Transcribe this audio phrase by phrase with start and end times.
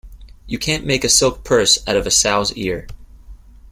[0.47, 2.87] You can't make a silk purse out of a sow's ear.